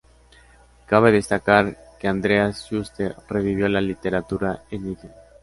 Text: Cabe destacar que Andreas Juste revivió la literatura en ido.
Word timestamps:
Cabe 0.87 1.11
destacar 1.11 1.77
que 1.99 2.07
Andreas 2.07 2.65
Juste 2.67 3.13
revivió 3.29 3.69
la 3.69 3.81
literatura 3.81 4.63
en 4.71 4.93
ido. 4.93 5.11